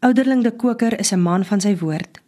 Ouderling 0.00 0.42
de 0.42 0.52
Koker 0.54 0.98
is 0.98 1.10
'n 1.10 1.20
man 1.20 1.44
van 1.44 1.60
sy 1.60 1.76
woord. 1.76 2.20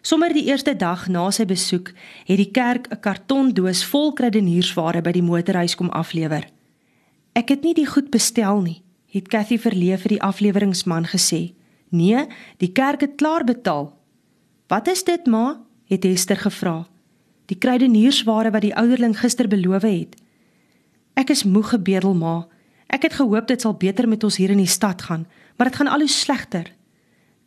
Sommer 0.00 0.32
die 0.32 0.44
eerste 0.44 0.76
dag 0.76 1.08
na 1.08 1.30
sy 1.30 1.44
besoek 1.44 1.92
het 2.24 2.36
die 2.36 2.50
kerk 2.50 2.86
'n 2.90 3.00
kartondoos 3.00 3.84
vol 3.84 4.12
kruideniersware 4.12 5.00
by 5.00 5.12
die 5.12 5.22
motorhuis 5.22 5.74
kom 5.74 5.88
aflewer. 5.88 6.44
Ek 7.32 7.48
het 7.48 7.62
nie 7.62 7.74
die 7.74 7.86
goed 7.86 8.10
bestel 8.10 8.60
nie, 8.60 8.82
het 9.06 9.28
Cathy 9.28 9.58
verleef 9.58 10.00
vir 10.02 10.08
die 10.08 10.22
afleweringsman 10.22 11.04
gesê. 11.06 11.54
Nee, 11.88 12.26
die 12.58 12.72
kerk 12.72 13.00
het 13.00 13.16
klaar 13.16 13.44
betaal. 13.44 13.92
Wat 14.68 14.88
is 14.88 15.04
dit, 15.04 15.26
ma? 15.26 15.60
het 15.84 16.04
Esther 16.04 16.36
gevra. 16.36 16.86
Die 17.46 17.58
kruideniersware 17.58 18.50
wat 18.50 18.62
die 18.62 18.76
ouderling 18.76 19.18
gister 19.18 19.48
beloof 19.48 19.82
het. 19.82 20.16
Ek 21.14 21.30
is 21.30 21.44
moeg 21.44 21.68
gebedel, 21.68 22.14
ma. 22.14 22.46
Ek 22.86 23.02
het 23.02 23.12
gehoop 23.12 23.46
dit 23.46 23.60
sal 23.60 23.74
beter 23.74 24.08
met 24.08 24.24
ons 24.24 24.36
hier 24.36 24.50
in 24.50 24.58
die 24.58 24.66
stad 24.66 25.02
gaan, 25.02 25.26
maar 25.56 25.66
dit 25.66 25.76
gaan 25.76 25.88
al 25.88 25.98
hoe 25.98 26.08
slegter. 26.08 26.74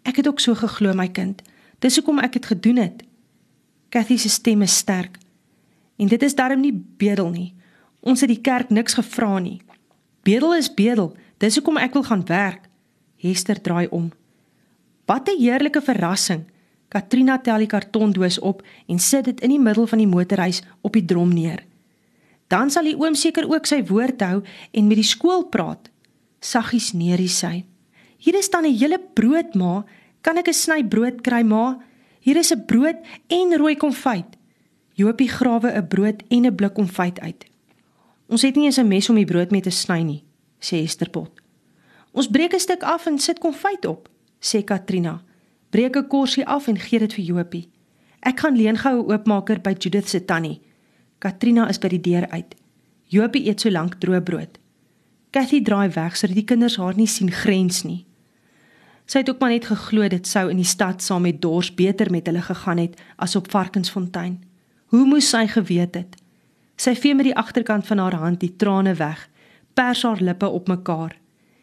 Ek 0.08 0.22
het 0.22 0.28
ook 0.28 0.40
so 0.40 0.56
geglo 0.56 0.94
my 0.96 1.10
kind. 1.12 1.42
Dis 1.84 2.00
hoekom 2.00 2.22
ek 2.24 2.38
dit 2.40 2.46
gedoen 2.46 2.80
het. 2.80 3.04
Cathy 3.92 4.18
se 4.18 4.30
stem 4.32 4.64
is 4.64 4.76
sterk. 4.76 5.18
En 6.00 6.08
dit 6.08 6.24
is 6.24 6.36
darm 6.36 6.62
nie 6.64 6.74
bedel 6.74 7.30
nie. 7.34 7.54
Ons 8.00 8.24
het 8.24 8.32
die 8.32 8.42
kerk 8.42 8.72
niks 8.72 8.96
gevra 8.96 9.40
nie. 9.44 9.60
Bedel 10.24 10.56
is 10.56 10.70
bedel. 10.74 11.12
Dis 11.44 11.60
hoekom 11.60 11.80
ek 11.82 11.98
wil 11.98 12.06
gaan 12.08 12.24
werk. 12.28 12.70
Hester 13.20 13.60
draai 13.62 13.88
om. 13.92 14.12
Wat 15.06 15.28
'n 15.30 15.42
heerlike 15.42 15.82
verrassing. 15.82 16.46
Katrina 16.88 17.38
tel 17.38 17.58
die 17.58 17.68
kartondoos 17.68 18.40
op 18.40 18.64
en 18.88 19.00
sit 19.00 19.26
dit 19.26 19.42
in 19.42 19.50
die 19.50 19.60
middel 19.60 19.88
van 19.88 19.98
die 19.98 20.08
motorhuis 20.08 20.62
op 20.82 20.94
die 20.94 21.06
drom 21.06 21.34
neer. 21.34 21.66
Dan 22.48 22.70
sal 22.70 22.84
die 22.84 22.96
oom 22.96 23.16
seker 23.16 23.50
ook 23.50 23.66
sy 23.66 23.84
woord 23.86 24.22
hou 24.22 24.44
en 24.72 24.88
met 24.88 24.96
die 24.96 25.04
skool 25.04 25.44
praat. 25.52 25.90
Saggies 26.40 26.94
neerie 26.94 27.28
sy. 27.28 27.66
Hier 28.28 28.36
is 28.36 28.50
dan 28.50 28.66
'n 28.66 28.76
hele 28.76 29.00
brood, 29.14 29.56
ma. 29.56 29.86
Kan 30.22 30.38
ek 30.38 30.48
'n 30.48 30.54
sny 30.54 30.84
brood 30.84 31.22
kry, 31.22 31.44
ma? 31.44 31.80
Hier 32.20 32.36
is 32.36 32.52
'n 32.52 32.66
brood 32.66 32.98
en 33.28 33.58
rooi 33.58 33.76
konfyt. 33.78 34.36
Jopie 34.94 35.30
grawe 35.30 35.72
'n 35.72 35.88
brood 35.88 36.24
en 36.28 36.46
'n 36.46 36.56
blik 36.56 36.74
konfyt 36.74 37.20
uit. 37.20 37.46
Ons 38.28 38.42
het 38.42 38.56
nie 38.56 38.66
eens 38.66 38.78
'n 38.78 38.88
mes 38.88 39.10
om 39.10 39.16
die 39.16 39.26
brood 39.26 39.52
mee 39.52 39.62
te 39.62 39.70
sny 39.70 40.02
nie, 40.02 40.24
sê 40.60 40.84
Esterpot. 40.84 41.32
Ons 42.12 42.28
breek 42.28 42.54
'n 42.54 42.60
stuk 42.60 42.84
af 42.84 43.06
en 43.06 43.20
sit 43.20 43.40
konfyt 43.40 43.86
op, 43.86 44.10
sê 44.40 44.64
Katrina. 44.64 45.24
Breek 45.70 45.96
'n 45.96 46.08
korsie 46.08 46.46
af 46.46 46.68
en 46.68 46.78
gee 46.78 47.00
dit 47.00 47.14
vir 47.14 47.24
Jopie. 47.24 47.70
Ek 48.20 48.40
gaan 48.40 48.58
leen 48.58 48.78
gou 48.78 49.00
'n 49.00 49.12
oopmaker 49.12 49.62
by 49.62 49.74
Judith 49.78 50.10
se 50.10 50.26
tannie. 50.26 50.62
Katrina 51.20 51.70
is 51.70 51.80
by 51.80 51.88
die 51.88 52.02
deur 52.02 52.30
uit. 52.30 52.56
Jopie 53.06 53.48
eet 53.48 53.62
so 53.62 53.70
lank 53.70 53.96
droë 53.96 54.22
brood. 54.24 54.60
Cathy 55.32 55.62
draai 55.62 55.90
weg 55.90 56.18
sodat 56.18 56.36
die 56.36 56.46
kinders 56.46 56.78
haar 56.78 56.96
nie 56.96 57.08
sien 57.08 57.32
grens 57.32 57.84
nie. 57.84 58.07
Sy 59.08 59.22
het 59.24 59.30
ook 59.32 59.40
maar 59.40 59.54
net 59.56 59.66
geglo 59.70 60.08
dit 60.12 60.28
sou 60.28 60.50
in 60.52 60.60
die 60.60 60.68
stad 60.68 61.02
saam 61.02 61.24
met 61.24 61.40
Dors 61.42 61.70
beter 61.76 62.12
met 62.12 62.28
hulle 62.28 62.44
gegaan 62.44 62.82
het 62.82 62.98
as 63.16 63.36
op 63.40 63.48
Varkensfontein. 63.52 64.42
Hoe 64.92 65.06
moes 65.08 65.30
sy 65.32 65.46
geweet 65.48 65.96
het? 65.96 66.18
Sy 66.76 66.94
vee 66.96 67.16
met 67.16 67.30
die 67.30 67.36
agterkant 67.36 67.88
van 67.88 68.04
haar 68.04 68.18
hand 68.20 68.42
die 68.44 68.56
trane 68.60 68.94
weg, 69.00 69.30
pers 69.74 70.04
haar 70.04 70.20
lippe 70.22 70.48
op 70.48 70.68
mekaar. 70.68 71.16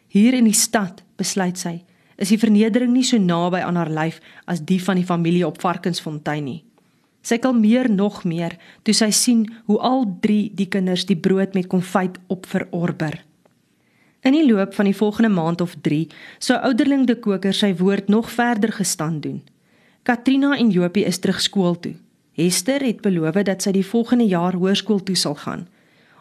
Hier 0.09 0.33
in 0.33 0.49
die 0.49 0.57
stad, 0.57 1.03
besluit 1.21 1.61
sy, 1.61 1.83
is 2.17 2.31
die 2.33 2.39
vernedering 2.41 2.93
nie 2.95 3.05
so 3.05 3.21
naby 3.21 3.61
aan 3.61 3.77
haar 3.77 3.93
lyf 3.93 4.19
as 4.49 4.63
die 4.65 4.81
van 4.81 4.97
die 4.97 5.05
familie 5.05 5.45
op 5.45 5.61
Varkensfontein 5.61 6.45
nie. 6.49 6.63
Sy 7.25 7.37
kalmeer 7.41 7.89
nog 7.89 8.23
meer 8.25 8.57
toe 8.85 8.93
sy 8.93 9.11
sien 9.13 9.45
hoe 9.69 9.77
al 9.81 10.05
3 10.21 10.51
die 10.57 10.69
kinders 10.69 11.05
die 11.09 11.17
brood 11.17 11.53
met 11.53 11.69
konfyt 11.69 12.17
op 12.27 12.45
verorber. 12.49 13.21
In 14.25 14.33
die 14.33 14.45
loop 14.45 14.73
van 14.73 14.87
die 14.89 14.95
volgende 14.95 15.29
maand 15.29 15.61
of 15.61 15.75
3 15.81 16.07
sou 16.37 16.55
ouderling 16.59 17.03
de 17.05 17.13
Koker 17.19 17.53
sy 17.53 17.75
woord 17.77 18.07
nog 18.09 18.31
verder 18.33 18.71
gestaan 18.73 19.19
doen. 19.21 19.43
Katrina 20.01 20.55
en 20.57 20.71
Jopie 20.73 21.03
is 21.05 21.19
terug 21.21 21.41
skool 21.41 21.77
toe. 21.79 21.93
Hester 22.33 22.81
het 22.81 23.03
beloof 23.05 23.37
dat 23.45 23.61
sy 23.61 23.75
die 23.75 23.85
volgende 23.85 24.25
jaar 24.25 24.57
hoërskool 24.57 25.03
toe 25.05 25.15
sal 25.15 25.37
gaan. 25.43 25.67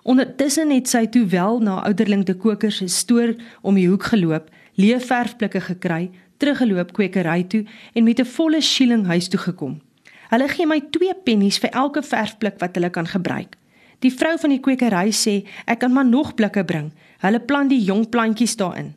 Ondertussen 0.02 0.70
het 0.70 0.88
sy 0.88 1.06
toe 1.06 1.24
wel 1.32 1.58
na 1.64 1.78
ouderling 1.88 2.26
de 2.28 2.36
Koker 2.36 2.72
se 2.72 2.90
stoor 2.92 3.32
om 3.62 3.80
die 3.80 3.88
hoek 3.88 4.04
geloop, 4.12 4.52
leefverfblikke 4.76 5.64
gekry, 5.70 6.10
teruggeloop 6.36 6.92
kwekery 6.92 7.42
toe 7.48 7.64
en 7.94 8.04
met 8.04 8.20
'n 8.20 8.32
volle 8.36 8.60
skieling 8.60 9.06
huis 9.06 9.28
toe 9.28 9.40
gekom. 9.40 9.80
Hulle 10.28 10.48
gee 10.48 10.66
my 10.66 10.80
2 10.90 11.14
pennies 11.24 11.58
vir 11.58 11.70
elke 11.70 12.02
verfblik 12.02 12.58
wat 12.58 12.74
hulle 12.74 12.90
kan 12.90 13.06
gebruik. 13.06 13.56
Die 13.98 14.12
vrou 14.12 14.38
van 14.38 14.50
die 14.50 14.60
kwekery 14.60 15.10
sê 15.12 15.44
ek 15.66 15.78
kan 15.78 15.92
maar 15.92 16.06
nog 16.06 16.34
blikke 16.34 16.64
bring. 16.64 16.92
Hulle 17.20 17.40
plant 17.40 17.70
die 17.70 17.82
jong 17.84 18.08
plantjies 18.08 18.56
daarin. 18.56 18.94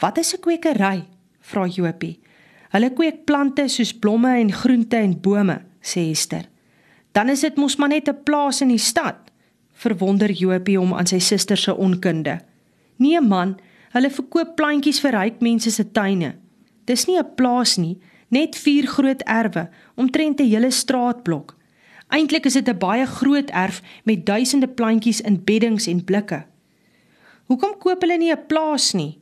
Wat 0.00 0.18
is 0.18 0.34
'n 0.34 0.40
kwekery? 0.40 1.04
vra 1.40 1.66
Jopie. 1.66 2.20
Hulle 2.74 2.90
kweek 2.90 3.24
plante 3.24 3.68
soos 3.68 3.92
blomme 3.92 4.38
en 4.40 4.52
groente 4.52 4.96
en 4.96 5.20
bome, 5.20 5.60
sê 5.80 6.10
Esther. 6.10 6.48
Dan 7.12 7.28
is 7.28 7.40
dit 7.40 7.56
mos 7.56 7.76
maar 7.76 7.88
net 7.88 8.08
'n 8.08 8.22
plaas 8.24 8.60
in 8.60 8.68
die 8.68 8.78
stad. 8.78 9.16
Verwonder 9.72 10.30
Jopie 10.30 10.78
hom 10.78 10.94
aan 10.94 11.06
sy 11.06 11.18
suster 11.18 11.56
se 11.56 11.76
onkunde. 11.76 12.40
Nee 12.96 13.20
man, 13.20 13.56
hulle 13.92 14.10
verkoop 14.10 14.56
plantjies 14.56 15.00
vir 15.00 15.12
ryk 15.12 15.40
mense 15.40 15.70
se 15.70 15.84
tuine. 15.92 16.34
Dis 16.84 17.06
nie 17.06 17.18
'n 17.18 17.34
plaas 17.36 17.76
nie, 17.76 17.98
net 18.28 18.56
vier 18.56 18.86
groot 18.86 19.22
erwe 19.26 19.68
omtrent 19.96 20.40
'n 20.40 20.48
hele 20.48 20.70
straatblok. 20.70 21.56
Eintlik 22.14 22.44
is 22.46 22.54
dit 22.54 22.68
'n 22.68 22.78
baie 22.78 23.06
groot 23.06 23.50
erf 23.50 23.82
met 24.04 24.26
duisende 24.26 24.68
plantjies 24.68 25.20
in 25.20 25.44
beddings 25.44 25.86
en 25.86 26.04
blikke. 26.04 26.46
Hoekom 27.44 27.78
koop 27.78 28.00
hulle 28.00 28.18
nie 28.18 28.32
'n 28.32 28.46
plaas 28.46 28.92
nie? 28.92 29.18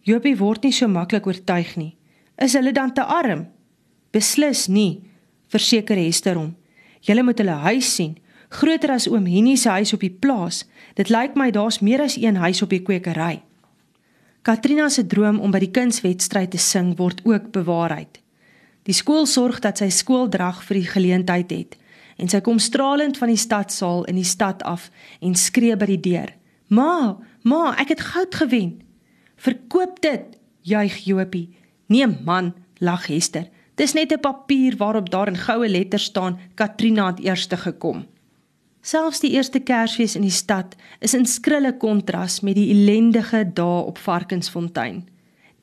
Jopie 0.00 0.36
word 0.36 0.62
nie 0.62 0.72
so 0.72 0.88
maklik 0.88 1.26
oortuig 1.26 1.76
nie. 1.76 1.96
Is 2.38 2.52
hulle 2.52 2.72
dan 2.72 2.92
te 2.92 3.04
arm? 3.04 3.48
Beslis 4.10 4.66
nie, 4.66 5.02
verseker 5.48 5.96
Hester 5.96 6.34
hom. 6.34 6.56
Julle 7.00 7.22
moet 7.22 7.38
hulle 7.38 7.56
huis 7.68 7.94
sien, 7.94 8.16
groter 8.48 8.90
as 8.90 9.08
oom 9.08 9.26
Henny 9.26 9.56
se 9.56 9.68
huis 9.68 9.92
op 9.92 10.00
die 10.00 10.16
plaas. 10.20 10.64
Dit 10.94 11.08
lyk 11.08 11.34
my 11.34 11.50
daar's 11.50 11.80
meer 11.80 12.00
as 12.00 12.16
een 12.16 12.36
huis 12.36 12.62
op 12.62 12.70
die 12.70 12.82
kwekery. 12.82 13.42
Katrina 14.42 14.88
se 14.88 15.06
droom 15.06 15.40
om 15.40 15.50
by 15.50 15.58
die 15.58 15.70
kunswedstryd 15.70 16.50
te 16.50 16.58
sing 16.58 16.96
word 16.96 17.20
ook 17.24 17.52
bewaarheid. 17.52 18.20
Die 18.82 18.94
skool 18.94 19.26
sorg 19.26 19.60
dat 19.60 19.78
sy 19.78 19.88
skooldrag 19.88 20.64
vir 20.64 20.74
die 20.74 20.86
geleentheid 20.86 21.50
het 21.50 21.76
en 22.20 22.28
sy 22.28 22.40
kom 22.44 22.60
stralend 22.60 23.18
van 23.18 23.32
die 23.32 23.40
stadsaal 23.40 24.04
in 24.10 24.18
die 24.20 24.28
stad 24.28 24.62
af 24.68 24.90
en 25.24 25.34
skree 25.34 25.76
by 25.76 25.88
die 25.88 26.00
deur. 26.00 26.34
"Ma, 26.68 27.16
ma, 27.42 27.74
ek 27.80 27.88
het 27.88 28.00
goud 28.00 28.34
gewen." 28.34 28.82
"Verkoop 29.36 30.00
dit," 30.00 30.36
juig 30.60 31.04
Jopie. 31.04 31.48
"Nee 31.88 32.06
man," 32.24 32.54
lag 32.78 33.06
Hester. 33.06 33.48
"Dis 33.74 33.94
net 33.94 34.12
'n 34.12 34.20
papier 34.20 34.76
waarop 34.76 35.10
daar 35.10 35.28
in 35.28 35.36
goue 35.36 35.68
letters 35.68 36.04
staan 36.04 36.38
Katrina 36.54 37.06
het 37.06 37.20
eerste 37.20 37.56
gekom." 37.56 38.06
Selfs 38.82 39.20
die 39.20 39.30
eerste 39.30 39.60
Kersfees 39.60 40.14
in 40.16 40.22
die 40.22 40.30
stad 40.30 40.76
is 41.00 41.14
in 41.14 41.26
skrille 41.26 41.76
kontras 41.76 42.40
met 42.40 42.54
die 42.54 42.70
ellendige 42.70 43.44
dae 43.54 43.84
op 43.84 43.98
Varkensfontein. 43.98 45.08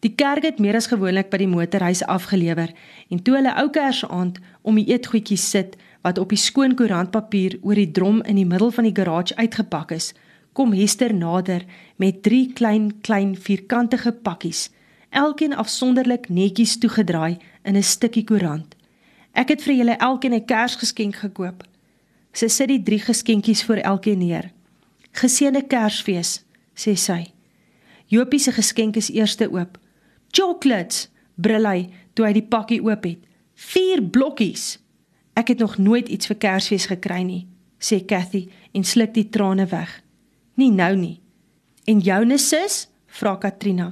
Die 0.05 0.13
kerk 0.15 0.43
het 0.43 0.59
meer 0.61 0.75
as 0.77 0.89
gewoonlik 0.91 1.31
by 1.33 1.39
die 1.41 1.49
motorhuis 1.49 2.03
afgelewer 2.05 2.69
en 3.09 3.21
toe 3.23 3.35
hulle 3.39 3.55
ou 3.57 3.69
Kersaand 3.73 4.37
om 4.61 4.77
die 4.77 4.85
eetgoedjies 4.93 5.49
sit, 5.49 5.73
wat 6.01 6.17
op 6.17 6.29
die 6.29 6.37
skoon 6.39 6.75
koerantpapier 6.75 7.57
oor 7.61 7.75
die 7.75 7.91
drom 7.91 8.21
in 8.23 8.35
die 8.35 8.45
middel 8.45 8.71
van 8.71 8.83
die 8.83 8.95
garage 8.95 9.35
uitgepak 9.35 9.91
is, 9.91 10.13
kom 10.53 10.73
Hester 10.73 11.13
nader 11.13 11.65
met 11.95 12.23
drie 12.23 12.53
klein 12.53 12.91
klein 13.01 13.35
vierkantige 13.35 14.11
pakkies, 14.11 14.69
elkeen 15.09 15.55
afsonderlik 15.55 16.29
netjies 16.29 16.77
toegedraai 16.81 17.37
in 17.63 17.75
'n 17.75 17.83
stukkie 17.83 18.23
koerant. 18.23 18.75
Ek 19.33 19.49
het 19.49 19.61
vir 19.61 19.73
julle 19.73 19.97
elkeen 19.97 20.33
'n 20.33 20.45
Kersgeskenk 20.45 21.15
gekoop. 21.15 21.63
Sy 22.33 22.47
sit 22.47 22.67
die 22.67 22.83
drie 22.83 22.99
geskenkies 22.99 23.63
voor 23.63 23.75
elkeen 23.75 24.17
neer. 24.17 24.51
Geseënde 25.11 25.61
Kersfees, 25.67 26.43
sê 26.75 26.95
sy. 26.95 27.31
Jopie 28.07 28.39
se 28.39 28.51
geskenk 28.51 28.95
is 28.95 29.09
eerste 29.09 29.49
oop. 29.51 29.77
Chocolates, 30.31 31.09
brul 31.35 31.65
hy 31.65 31.89
toe 32.13 32.25
hy 32.25 32.33
die 32.33 32.47
pakkie 32.47 32.81
oop 32.81 33.03
het. 33.03 33.17
4 33.55 34.03
blokkies. 34.03 34.77
Ek 35.37 35.51
het 35.53 35.59
nog 35.61 35.77
nooit 35.77 36.09
iets 36.09 36.25
vir 36.31 36.39
Kersfees 36.41 36.87
gekry 36.89 37.21
nie, 37.21 37.43
sê 37.77 37.99
Cathy 38.01 38.47
en 38.73 38.83
sluk 38.83 39.13
die 39.13 39.27
trane 39.29 39.67
weg. 39.69 39.91
Nie 40.57 40.71
nou 40.73 40.95
nie. 40.97 41.19
En 41.85 42.01
joune 42.01 42.39
sis? 42.41 42.87
vra 43.19 43.35
Katrina. 43.37 43.91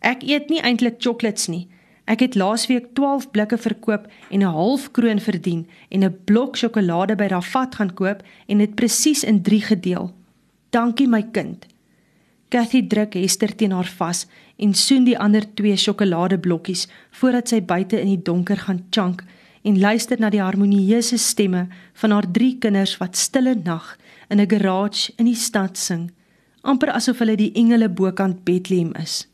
Ek 0.00 0.24
eet 0.24 0.48
nie 0.48 0.62
eintlik 0.64 0.96
chocolates 0.98 1.50
nie. 1.52 1.66
Ek 2.08 2.24
het 2.24 2.38
laasweek 2.40 2.88
12 2.96 3.28
blikke 3.34 3.58
verkoop 3.58 4.08
en 4.30 4.40
'n 4.40 4.54
half 4.56 4.90
kroon 4.96 5.20
verdien 5.20 5.68
en 5.90 6.04
'n 6.04 6.18
blok 6.24 6.56
sjokolade 6.56 7.16
by 7.16 7.28
Rafat 7.28 7.74
gaan 7.74 7.94
koop 7.94 8.22
en 8.48 8.58
dit 8.58 8.74
presies 8.74 9.24
in 9.24 9.42
3 9.42 9.60
gedeel. 9.60 10.14
Dankie 10.70 11.08
my 11.08 11.22
kind. 11.22 11.66
Cathy 12.48 12.86
druk 12.86 13.14
Hester 13.14 13.54
teen 13.56 13.72
haar 13.72 13.92
vas 13.96 14.26
en 14.56 14.74
soen 14.74 15.04
die 15.04 15.18
ander 15.18 15.54
2 15.54 15.76
sjokoladeblokkies 15.76 16.88
voordat 17.10 17.48
sy 17.48 17.60
buite 17.60 18.00
in 18.00 18.08
die 18.08 18.22
donker 18.22 18.56
gaan 18.56 18.86
chunk 18.90 19.24
en 19.62 19.78
luister 19.78 20.18
na 20.20 20.30
die 20.30 20.42
harmonieuse 20.42 21.18
stemme 21.18 21.66
van 22.00 22.10
haar 22.10 22.26
drie 22.30 22.56
kinders 22.58 22.96
wat 22.98 23.16
stille 23.16 23.54
nag 23.54 23.96
in 24.28 24.40
'n 24.40 24.50
garage 24.50 25.12
in 25.16 25.24
die 25.24 25.34
stad 25.34 25.78
sing, 25.78 26.10
amper 26.62 26.90
asof 26.90 27.18
hulle 27.18 27.36
die 27.36 27.52
engele 27.54 27.88
bokant 27.88 28.44
Bethlehem 28.44 28.92
is. 28.94 29.28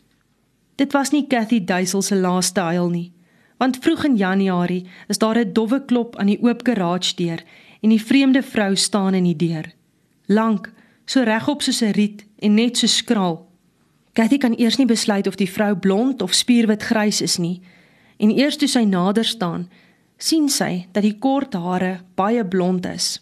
Dit 0.76 0.92
was 0.92 1.10
nie 1.10 1.26
Cathy 1.26 1.64
Duisel 1.64 2.02
se 2.02 2.16
laaste 2.16 2.60
huil 2.60 2.90
nie, 2.90 3.12
want 3.58 3.78
vroeg 3.82 4.04
in 4.04 4.16
Januarie 4.16 4.86
is 5.08 5.18
daar 5.18 5.38
'n 5.38 5.52
dowwe 5.52 5.84
klop 5.84 6.16
aan 6.16 6.26
die 6.26 6.42
oop 6.42 6.66
garage 6.66 7.14
deur 7.16 7.42
en 7.82 7.88
die 7.88 8.02
vreemde 8.02 8.42
vrou 8.42 8.76
staan 8.76 9.14
in 9.14 9.24
die 9.24 9.36
deur. 9.36 9.72
Lank, 10.26 10.72
so 11.04 11.22
regop 11.22 11.62
soos 11.62 11.82
'n 11.82 11.92
riet 11.92 12.24
en 12.38 12.54
net 12.54 12.76
so 12.76 12.86
skraal. 12.86 13.48
Cathy 14.12 14.38
kan 14.38 14.54
eers 14.58 14.76
nie 14.76 14.86
besluit 14.86 15.26
of 15.26 15.36
die 15.36 15.50
vrou 15.50 15.76
blond 15.76 16.22
of 16.22 16.34
spierwit 16.34 16.82
grys 16.82 17.20
is 17.20 17.36
nie. 17.38 17.60
En 18.16 18.30
eers 18.30 18.56
toe 18.56 18.68
sy 18.68 18.82
nader 18.82 19.24
staan, 19.24 19.68
sien 20.18 20.48
sy 20.50 20.88
dat 20.92 21.04
die 21.06 21.16
kort 21.18 21.54
hare 21.54 22.00
baie 22.18 22.44
blond 22.44 22.86
is. 22.86 23.18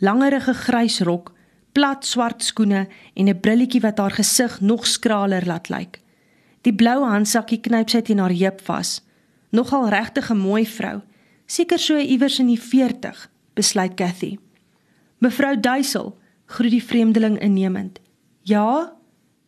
Langerige 0.00 0.54
grys 0.54 1.00
rok, 1.04 1.32
plat 1.72 2.04
swart 2.04 2.42
skoene 2.42 2.86
en 3.14 3.28
'n 3.28 3.40
brilletjie 3.40 3.80
wat 3.80 3.98
haar 3.98 4.10
gesig 4.10 4.60
nog 4.60 4.86
skraler 4.86 5.46
laat 5.46 5.68
lyk. 5.68 6.00
Die 6.62 6.72
blou 6.72 7.04
handsakkie 7.04 7.60
knyp 7.60 7.90
sy 7.90 8.00
teen 8.00 8.18
haar 8.18 8.32
heup 8.32 8.60
vas. 8.60 9.02
Nogal 9.50 9.88
regtig 9.88 10.30
'n 10.30 10.38
mooi 10.38 10.66
vrou, 10.66 11.02
seker 11.46 11.78
so 11.78 11.96
iewers 11.96 12.38
in 12.38 12.46
die 12.46 12.60
40, 12.60 13.30
besluit 13.54 13.94
Cathy. 13.94 14.38
Mevrou 15.18 15.60
Duisel, 15.60 16.18
groet 16.46 16.70
die 16.70 16.82
vreemdeling 16.82 17.38
innemend. 17.38 18.00
Ja, 18.42 18.92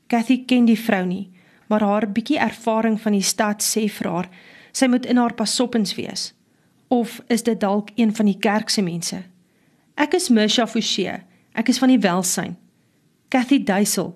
Cathy 0.07 0.45
ken 0.45 0.65
die 0.65 0.79
vrou 0.79 1.05
nie, 1.05 1.31
maar 1.69 1.81
haar 1.81 2.13
bietjie 2.13 2.39
ervaring 2.39 3.01
van 3.01 3.13
die 3.13 3.23
stad 3.23 3.63
sê 3.63 3.89
vir 3.89 4.11
haar 4.11 4.29
sy 4.73 4.87
moet 4.87 5.07
in 5.07 5.17
haar 5.17 5.35
pasoppens 5.35 5.95
wees. 5.95 6.36
Of 6.89 7.23
is 7.27 7.43
dit 7.43 7.61
dalk 7.61 7.89
een 7.95 8.15
van 8.15 8.25
die 8.25 8.39
kerk 8.39 8.69
se 8.69 8.83
mense? 8.83 9.23
Ek 9.95 10.15
is 10.15 10.29
Misha 10.29 10.67
Fouché. 10.67 11.23
Ek 11.53 11.69
is 11.69 11.79
van 11.79 11.89
die 11.89 11.99
welsyn. 11.99 12.57
Cathy 13.29 13.63
Duisel. 13.65 14.15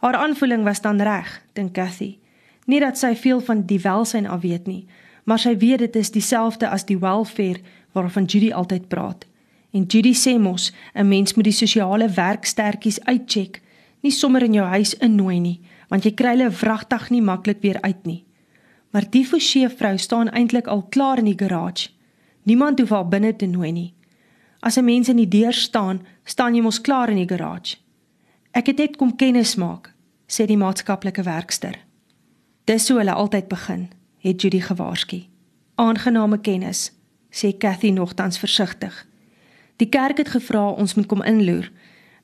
Haar 0.00 0.16
aanvoeling 0.16 0.64
was 0.64 0.80
dan 0.80 1.00
reg, 1.00 1.42
dink 1.52 1.74
Cathy. 1.74 2.18
Nie 2.66 2.80
dat 2.80 2.98
sy 2.98 3.14
veel 3.16 3.40
van 3.40 3.62
die 3.68 3.80
welsyn 3.80 4.26
af 4.26 4.42
weet 4.42 4.66
nie, 4.66 4.86
maar 5.24 5.38
sy 5.38 5.54
weet 5.60 5.84
dit 5.84 5.96
is 5.96 6.10
dieselfde 6.10 6.68
as 6.68 6.86
die 6.88 6.98
welfare 6.98 7.60
waarvan 7.92 8.24
Judy 8.24 8.50
altyd 8.52 8.88
praat. 8.88 9.26
En 9.72 9.86
Judy 9.86 10.14
sê 10.14 10.38
mos, 10.38 10.72
'n 10.94 11.08
mens 11.08 11.34
moet 11.34 11.44
die 11.44 11.52
sosiale 11.52 12.08
werkstertjies 12.08 13.00
uitcheck, 13.04 13.60
nie 14.00 14.12
sommer 14.12 14.42
in 14.42 14.52
jou 14.52 14.66
huis 14.66 14.94
innooi 14.94 15.40
nie, 15.40 15.60
want 15.88 16.04
jy 16.04 16.12
kry 16.14 16.36
hulle 16.36 16.50
vragtig 16.50 17.10
nie 17.10 17.22
maklik 17.22 17.60
weer 17.60 17.80
uit 17.80 18.06
nie. 18.06 18.24
Maar 18.94 19.10
die 19.10 19.26
Fouché 19.26 19.70
vrou 19.70 19.98
staan 19.98 20.28
eintlik 20.30 20.66
al 20.66 20.82
klaar 20.86 21.18
in 21.18 21.24
die 21.24 21.38
garage. 21.38 21.88
Niemand 22.42 22.78
hoef 22.78 22.88
haar 22.94 23.08
binne 23.08 23.36
te 23.36 23.46
nooi 23.46 23.72
nie. 23.72 23.94
As 24.60 24.76
'n 24.76 24.84
mens 24.84 25.08
in 25.08 25.16
die 25.16 25.28
deur 25.28 25.52
staan, 25.52 26.06
staan 26.24 26.54
jy 26.54 26.62
mos 26.62 26.80
klaar 26.80 27.08
in 27.10 27.16
die 27.16 27.28
garage. 27.28 27.76
Ek 28.50 28.66
het 28.66 28.76
net 28.76 28.96
kom 28.96 29.16
kennis 29.16 29.54
maak, 29.54 29.92
sê 30.26 30.46
die 30.46 30.56
maatskaplike 30.56 31.22
werkster. 31.22 31.78
Dis 32.64 32.86
so 32.86 32.96
hulle 32.96 33.12
altyd 33.12 33.48
begin, 33.48 33.88
het 34.18 34.42
Judy 34.42 34.60
gewaarsku. 34.60 35.22
Aangename 35.74 36.38
kennis, 36.38 36.92
sê 37.30 37.56
Cathy 37.58 37.90
nogtans 37.90 38.38
versigtig. 38.38 39.06
Die 39.76 39.88
kerk 39.88 40.18
het 40.18 40.28
gevra 40.28 40.68
ons 40.68 40.94
moet 40.94 41.06
kom 41.06 41.22
inloer. 41.22 41.72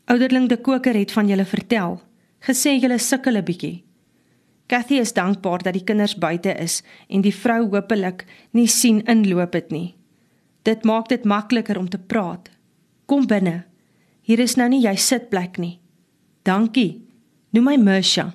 Ouderling 0.04 0.48
de 0.48 0.56
Koker 0.56 0.94
het 0.94 1.12
van 1.12 1.26
julle 1.28 1.44
vertel, 1.44 2.00
gesê 2.40 2.78
julle 2.80 2.98
sukkel 2.98 3.36
'n 3.36 3.44
bietjie. 3.44 3.89
Cathy 4.70 5.00
is 5.02 5.12
dankbaar 5.12 5.62
dat 5.62 5.74
die 5.74 5.84
kinders 5.84 6.14
buite 6.14 6.52
is 6.54 6.82
en 7.08 7.24
die 7.26 7.34
vrou 7.34 7.64
hopelik 7.72 8.22
nie 8.54 8.68
sien 8.70 9.00
inloop 9.10 9.56
het 9.58 9.72
nie. 9.74 9.96
Dit 10.62 10.84
maak 10.86 11.08
dit 11.10 11.24
makliker 11.26 11.78
om 11.78 11.88
te 11.90 11.98
praat. 11.98 12.46
Kom 13.10 13.26
binne. 13.26 13.64
Hier 14.22 14.38
is 14.38 14.54
nou 14.54 14.68
nie 14.70 14.84
jy 14.84 14.94
sitplek 14.94 15.58
nie. 15.58 15.80
Dankie. 16.46 17.02
Noem 17.50 17.66
my 17.66 17.76
Mersha. 17.82 18.28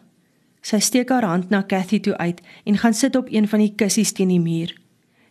Sy 0.59 0.81
steek 0.83 1.13
haar 1.13 1.23
hand 1.23 1.55
na 1.55 1.63
Cathy 1.63 2.01
toe 2.03 2.17
uit 2.17 2.43
en 2.65 2.83
gaan 2.83 2.93
sit 2.93 3.15
op 3.15 3.31
een 3.31 3.47
van 3.47 3.63
die 3.63 3.71
kussies 3.71 4.11
teen 4.11 4.33
die 4.33 4.43
muur. 4.43 4.75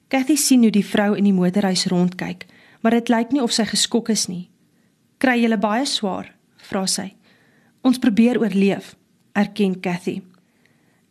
Cathy 0.09 0.41
sien 0.41 0.65
hoe 0.65 0.73
die 0.73 0.87
vrou 0.87 1.12
in 1.19 1.29
die 1.29 1.37
motorhuis 1.37 1.85
rondkyk, 1.93 2.47
maar 2.81 2.97
dit 2.97 3.12
lyk 3.12 3.33
nie 3.35 3.43
of 3.45 3.53
sy 3.53 3.69
geskok 3.69 4.09
is 4.09 4.25
nie. 4.33 4.49
Kry 5.21 5.43
jy 5.43 5.56
baie 5.61 5.85
swaar? 5.85 6.33
vra 6.65 6.87
sy. 6.89 7.11
Ons 7.85 8.01
probeer 8.01 8.41
oorleef, 8.41 8.95
erken 9.37 9.83
Cathy. 9.85 10.23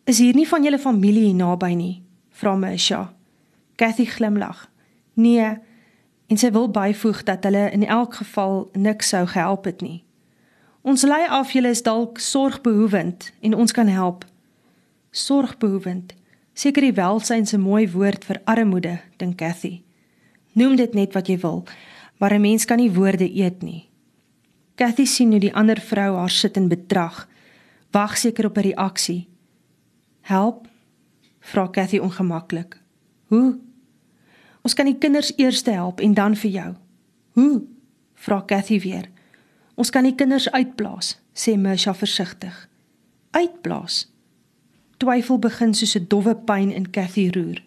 Is 0.04 0.18
hier 0.20 0.36
nie 0.36 0.48
van 0.48 0.64
julle 0.64 0.80
familie 0.80 1.34
naby 1.34 1.74
nie? 1.80 2.04
vra 2.36 2.56
Mersha. 2.60 3.14
Cathy 3.76 4.06
glimlag. 4.06 4.66
Nee, 5.14 5.54
en 6.28 6.40
sy 6.40 6.50
wil 6.52 6.68
byvoeg 6.76 7.22
dat 7.24 7.46
hulle 7.48 7.70
in 7.72 7.86
elk 7.88 8.18
geval 8.20 8.68
niks 8.76 9.14
sou 9.14 9.24
gehelp 9.32 9.70
het 9.70 9.82
nie. 9.82 10.04
Ons 10.84 11.06
lei 11.08 11.22
af 11.30 11.54
julle 11.56 11.72
is 11.72 11.86
dalk 11.86 12.20
sorgbehoevend 12.20 13.32
en 13.40 13.56
ons 13.56 13.72
kan 13.72 13.88
help. 13.88 14.26
Sorgbehoevend. 15.16 16.12
Seker 16.54 16.84
die 16.84 16.98
welsyn 17.00 17.48
se 17.48 17.58
mooi 17.58 17.88
woord 17.90 18.26
vir 18.28 18.42
armoede, 18.44 19.00
dink 19.18 19.38
Cathy. 19.40 19.84
Noem 20.60 20.76
dit 20.76 20.94
net 20.94 21.16
wat 21.16 21.32
jy 21.32 21.40
wil, 21.40 21.64
maar 22.20 22.34
'n 22.34 22.42
mens 22.42 22.66
kan 22.66 22.78
nie 22.78 22.92
woorde 22.92 23.26
eet 23.26 23.64
nie. 23.64 23.90
Cathy 24.76 25.06
sien 25.06 25.32
hoe 25.32 25.40
die 25.40 25.56
ander 25.56 25.80
vrou 25.80 26.16
haar 26.18 26.30
sit 26.30 26.58
en 26.58 26.68
betrag, 26.68 27.28
wag 27.92 28.18
seker 28.18 28.46
op 28.46 28.58
'n 28.58 28.62
reaksie. 28.62 29.33
"Help?" 30.30 30.68
vra 31.40 31.68
Cathy 31.70 32.00
ongemaklik. 32.00 32.82
"Hoe?" 33.28 33.60
Ons 34.64 34.74
kan 34.74 34.88
die 34.88 34.98
kinders 34.98 35.34
eers 35.36 35.64
help 35.68 36.00
en 36.00 36.14
dan 36.14 36.36
vir 36.40 36.52
jou. 36.52 36.70
Hoe? 37.36 37.64
vra 38.14 38.44
Cathy 38.48 38.80
weer. 38.80 39.10
Ons 39.76 39.90
kan 39.90 40.06
die 40.08 40.16
kinders 40.16 40.48
uitblaas, 40.52 41.18
sê 41.36 41.58
Misha 41.60 41.94
versigtig. 41.94 42.56
Uitblaas. 43.36 44.06
Twyfel 45.02 45.40
begin 45.40 45.74
soos 45.74 45.96
'n 45.98 46.08
dowwe 46.08 46.36
pyn 46.36 46.72
in 46.72 46.92
Cathy 46.92 47.30
roer. 47.34 47.60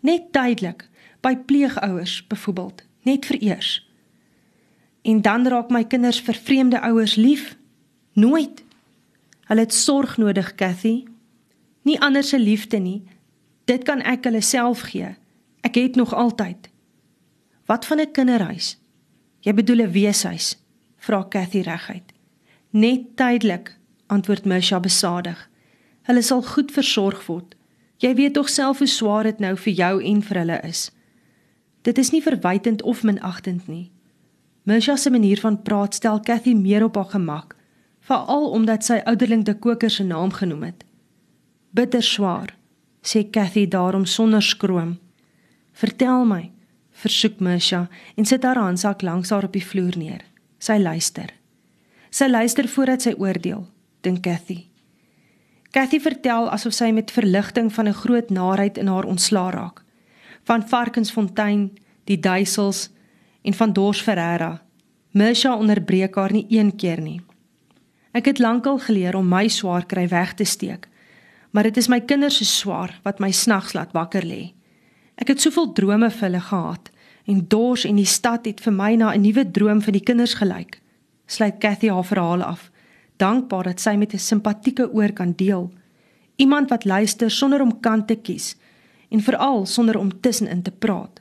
Net 0.00 0.32
tydelik, 0.32 0.88
by 1.20 1.36
pleegouers 1.36 2.26
byvoorbeeld, 2.26 2.82
net 3.02 3.26
vir 3.26 3.42
eers. 3.42 3.86
En 5.02 5.20
dan 5.20 5.46
raak 5.46 5.70
my 5.70 5.84
kinders 5.84 6.20
vir 6.20 6.34
vreemde 6.34 6.80
ouers 6.80 7.14
lief? 7.14 7.56
Nooit. 8.12 8.64
Hulle 9.44 9.60
het 9.60 9.74
sorg 9.74 10.16
nodig, 10.16 10.54
Cathy. 10.54 11.04
Nie 11.82 12.00
ander 12.00 12.22
se 12.22 12.38
liefde 12.38 12.78
nie. 12.78 13.02
Dit 13.64 13.84
kan 13.84 14.02
ek 14.02 14.24
hulle 14.24 14.40
self 14.40 14.80
gee. 14.90 15.14
Ek 15.60 15.74
het 15.74 15.96
nog 15.96 16.14
altyd. 16.14 16.70
Wat 17.66 17.86
van 17.86 18.00
'n 18.00 18.12
kinderhuis? 18.12 18.78
Jy 19.40 19.54
bedoel 19.54 19.82
'n 19.82 19.90
weeshuis? 19.90 20.56
vra 20.96 21.24
Cathy 21.28 21.60
reguit. 21.60 22.12
Net 22.70 23.16
tydelik, 23.16 23.78
antwoord 24.06 24.44
Misha 24.44 24.80
besadig. 24.80 25.50
Hulle 26.02 26.22
sal 26.22 26.42
goed 26.42 26.72
versorg 26.72 27.26
word. 27.26 27.54
Jy 27.96 28.14
weet 28.14 28.34
tog 28.34 28.48
self 28.48 28.78
hoe 28.78 28.86
swaar 28.86 29.22
dit 29.22 29.38
nou 29.38 29.56
vir 29.56 29.72
jou 29.72 30.04
en 30.04 30.22
vir 30.22 30.36
hulle 30.36 30.60
is. 30.64 30.90
Dit 31.82 31.98
is 31.98 32.10
nie 32.10 32.22
verwytend 32.22 32.82
of 32.82 33.02
minagtend 33.02 33.68
nie. 33.68 33.90
Misha 34.62 34.96
se 34.96 35.10
manier 35.10 35.40
van 35.40 35.62
praat 35.62 35.94
stel 35.94 36.20
Cathy 36.20 36.54
meer 36.54 36.84
op 36.84 36.94
haar 36.94 37.04
gemak, 37.04 37.56
veral 38.00 38.50
omdat 38.50 38.84
sy 38.84 39.00
ouderling 39.04 39.44
te 39.44 39.54
koker 39.54 39.90
se 39.90 40.04
naam 40.04 40.32
genoem 40.32 40.62
het. 40.62 40.84
Bitter 41.70 42.02
swaar, 42.02 42.56
sê 43.02 43.22
Cathy 43.30 43.68
daarom 43.68 44.04
sonder 44.04 44.42
skroom. 44.42 44.98
Vertel 45.72 46.24
my, 46.26 46.50
versoek 46.90 47.38
Misha 47.38 47.88
en 48.16 48.26
sit 48.26 48.42
haar 48.42 48.58
handsak 48.58 49.02
langs 49.02 49.30
haar 49.30 49.46
op 49.46 49.54
die 49.54 49.64
vloer 49.64 49.94
neer. 49.96 50.24
Sy 50.58 50.80
luister. 50.82 51.30
Sy 52.10 52.26
luister 52.26 52.66
voordat 52.68 53.06
sy 53.06 53.14
oordeel, 53.16 53.62
dink 54.02 54.24
Cathy. 54.26 54.66
Cathy 55.70 56.00
vertel 56.02 56.50
asof 56.50 56.74
sy 56.74 56.90
met 56.90 57.14
verligting 57.14 57.70
van 57.72 57.86
'n 57.88 58.00
groot 58.02 58.30
narheid 58.30 58.78
in 58.78 58.90
haar 58.90 59.06
ontslaa 59.06 59.50
raak. 59.50 59.84
Van 60.44 60.68
Varkensfontein, 60.68 61.70
die 62.04 62.18
duisels 62.18 62.90
en 63.42 63.54
van 63.54 63.72
Dors 63.72 64.00
Ferreira. 64.00 64.62
Misha 65.10 65.56
onderbreek 65.56 66.14
haar 66.14 66.32
nie 66.32 66.46
een 66.48 66.76
keer 66.76 67.00
nie. 67.00 67.20
Ek 68.12 68.24
het 68.24 68.38
lankal 68.38 68.78
geleer 68.78 69.14
om 69.14 69.28
my 69.28 69.48
swaar 69.48 69.86
kry 69.86 70.08
weg 70.08 70.34
te 70.34 70.44
steek, 70.44 70.88
maar 71.50 71.62
dit 71.62 71.76
is 71.76 71.88
my 71.88 72.00
kinders 72.00 72.36
se 72.36 72.44
swaar 72.44 73.00
wat 73.02 73.20
my 73.20 73.30
snags 73.30 73.72
laat 73.72 73.92
wakker 73.92 74.24
lê. 74.26 74.52
Ek 75.20 75.28
het 75.28 75.40
soveel 75.40 75.72
drome 75.72 76.10
vir 76.10 76.28
hulle 76.28 76.40
gehad 76.40 76.90
en 77.30 77.42
dors 77.48 77.84
en 77.84 77.98
die 78.00 78.08
stad 78.08 78.46
het 78.48 78.60
vir 78.64 78.72
my 78.72 78.94
na 78.96 79.12
'n 79.14 79.22
nuwe 79.22 79.44
droom 79.50 79.82
vir 79.82 79.92
die 79.92 80.06
kinders 80.08 80.34
gelyk. 80.34 80.80
Sluit 81.26 81.58
Cathy 81.60 81.88
haar 81.88 82.04
verhaal 82.04 82.42
af, 82.42 82.70
dankbaar 83.16 83.64
dat 83.64 83.80
sy 83.80 83.96
met 83.96 84.14
'n 84.14 84.18
simpatieke 84.18 84.92
oor 84.92 85.12
kan 85.12 85.32
deel. 85.36 85.70
Iemand 86.36 86.70
wat 86.70 86.84
luister 86.84 87.30
sonder 87.30 87.60
om 87.60 87.80
kant 87.80 88.06
te 88.06 88.16
kies 88.16 88.56
en 89.10 89.20
veral 89.20 89.66
sonder 89.66 89.98
om 89.98 90.20
tussenin 90.20 90.62
te 90.62 90.70
praat. 90.70 91.20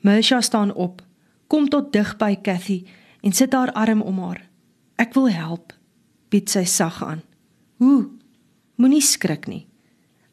Misha 0.00 0.40
staan 0.40 0.74
op, 0.74 1.02
kom 1.46 1.68
tot 1.68 1.92
dig 1.92 2.16
by 2.16 2.36
Cathy 2.42 2.84
en 3.20 3.32
sit 3.32 3.52
haar 3.52 3.72
arm 3.72 4.02
om 4.02 4.18
haar. 4.18 4.48
Ek 4.96 5.14
wil 5.14 5.28
help, 5.30 5.72
bied 6.28 6.50
sy 6.50 6.64
sag 6.64 7.02
aan. 7.04 7.22
Hoe? 7.76 8.17
Moenie 8.78 9.02
skrik 9.02 9.48
nie. 9.50 9.66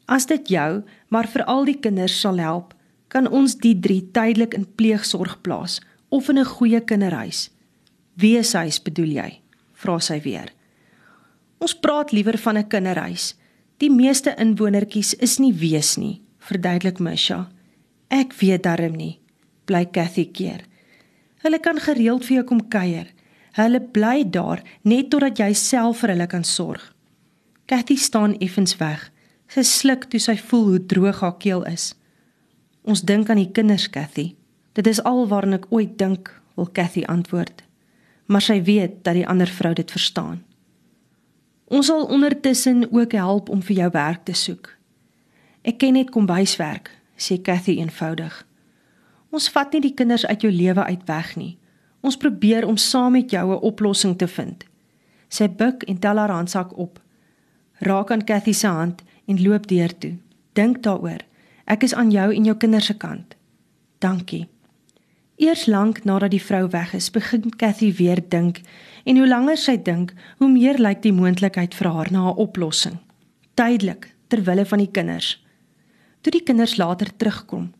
As 0.06 0.28
dit 0.30 0.52
jou, 0.54 0.84
maar 1.10 1.26
veral 1.26 1.64
die 1.66 1.78
kinders 1.82 2.14
sal 2.22 2.38
help, 2.38 2.74
kan 3.10 3.26
ons 3.26 3.56
die 3.58 3.74
drie 3.74 4.04
tydelik 4.14 4.54
in 4.54 4.66
pleegsorg 4.78 5.40
plaas 5.42 5.80
of 6.14 6.28
in 6.30 6.38
'n 6.38 6.44
goeie 6.44 6.80
kinderhuis. 6.80 7.50
Weeshuis 8.14 8.78
bedoel 8.82 9.10
jy? 9.10 9.40
vra 9.74 9.98
sy 10.00 10.20
weer. 10.20 10.52
Ons 11.58 11.74
praat 11.74 12.12
liewer 12.12 12.38
van 12.38 12.56
'n 12.56 12.68
kinderhuis. 12.68 13.34
Die 13.78 13.90
meeste 13.90 14.34
inwonertjies 14.38 15.14
is 15.14 15.38
nie 15.38 15.52
wees 15.52 15.96
nie, 15.96 16.22
verduidelik 16.38 16.98
Misha. 16.98 17.50
Ek 18.08 18.32
weet 18.32 18.62
darm 18.62 18.96
nie, 18.96 19.18
bly 19.64 19.84
Cathy 19.90 20.30
keer. 20.32 20.64
Hulle 21.42 21.58
kan 21.58 21.78
gereeld 21.78 22.24
vir 22.24 22.34
jou 22.36 22.44
kom 22.44 22.68
kuier. 22.68 23.06
Hulle 23.52 23.80
bly 23.80 24.24
daar 24.30 24.62
net 24.82 25.10
totdat 25.10 25.38
jy 25.38 25.52
self 25.52 25.98
vir 25.98 26.10
hulle 26.10 26.26
kan 26.26 26.44
sorg. 26.44 26.95
Cathy 27.66 27.96
staan 27.96 28.38
effens 28.38 28.76
weg. 28.76 29.10
Sy 29.50 29.62
sluk 29.66 30.04
toe 30.10 30.20
sy 30.22 30.36
voel 30.38 30.66
hoe 30.70 30.82
droog 30.86 31.20
haar 31.20 31.36
keel 31.42 31.64
is. 31.66 31.94
Ons 32.86 33.02
dink 33.02 33.30
aan 33.30 33.40
die 33.42 33.50
kinders, 33.50 33.88
Cathy. 33.90 34.36
Dit 34.78 34.86
is 34.86 35.02
al 35.02 35.24
waarna 35.26 35.58
ek 35.58 35.66
ooit 35.74 35.96
dink, 35.98 36.30
wil 36.54 36.68
Cathy 36.70 37.02
antwoord. 37.10 37.64
Maar 38.30 38.42
sy 38.42 38.60
weet 38.62 39.00
dat 39.02 39.18
die 39.18 39.26
ander 39.26 39.50
vrou 39.50 39.72
dit 39.74 39.90
verstaan. 39.90 40.44
Ons 41.66 41.90
sal 41.90 42.06
ondertussen 42.06 42.86
ook 42.92 43.16
help 43.18 43.48
om 43.50 43.62
vir 43.62 43.76
jou 43.76 43.88
werk 43.90 44.22
te 44.28 44.34
soek. 44.38 44.70
Ek 45.66 45.80
ken 45.82 45.98
net 45.98 46.12
kombuiswerk, 46.14 46.92
sê 47.18 47.40
Cathy 47.42 47.80
eenvoudig. 47.80 48.36
Ons 49.34 49.48
vat 49.50 49.72
nie 49.74 49.82
die 49.88 49.94
kinders 49.98 50.26
uit 50.26 50.46
jou 50.46 50.52
lewe 50.54 50.84
uit 50.86 51.02
weg 51.10 51.32
nie. 51.34 51.56
Ons 52.06 52.18
probeer 52.22 52.62
om 52.66 52.78
saam 52.78 53.18
met 53.18 53.30
jou 53.30 53.42
'n 53.50 53.62
oplossing 53.66 54.14
te 54.18 54.28
vind. 54.28 54.64
Sy 55.28 55.48
buig 55.48 55.82
en 55.90 55.98
tel 55.98 56.16
haar 56.16 56.30
handsak 56.30 56.78
op. 56.78 57.00
Raak 57.78 58.10
aan 58.10 58.24
Cathy 58.24 58.52
se 58.52 58.66
hand 58.66 59.02
en 59.26 59.42
loop 59.42 59.66
deur 59.66 59.98
toe. 59.98 60.16
Dink 60.52 60.82
daaroor. 60.82 61.20
Ek 61.64 61.82
is 61.82 61.94
aan 61.94 62.10
jou 62.10 62.34
en 62.34 62.44
jou 62.44 62.56
kinders 62.56 62.86
se 62.86 62.96
kant. 62.96 63.34
Dankie. 63.98 64.46
Eers 65.36 65.66
lank 65.66 66.04
nadat 66.04 66.32
die 66.32 66.40
vrou 66.40 66.68
weg 66.72 66.94
is, 66.96 67.10
begin 67.12 67.50
Cathy 67.60 67.90
weer 67.98 68.22
dink 68.28 68.62
en 69.04 69.18
hoe 69.20 69.28
langer 69.28 69.58
sy 69.60 69.76
dink, 69.76 70.14
hoe 70.38 70.48
meer 70.48 70.80
lyk 70.80 71.02
die 71.04 71.12
moontlikheid 71.12 71.74
vir 71.76 71.90
haar 71.92 72.10
na 72.10 72.30
'n 72.30 72.38
oplossing. 72.40 72.96
Tydelik, 73.54 74.14
ter 74.28 74.42
wille 74.42 74.64
van 74.64 74.78
die 74.78 74.90
kinders. 74.90 75.44
Toe 76.20 76.32
die 76.32 76.42
kinders 76.42 76.76
later 76.76 77.16
terugkom, 77.16 77.72